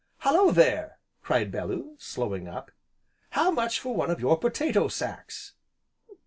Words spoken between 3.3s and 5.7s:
"how much for one of your potato sacks?"